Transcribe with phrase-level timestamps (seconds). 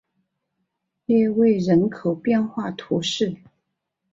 [1.05, 3.37] 勒韦人口变化图示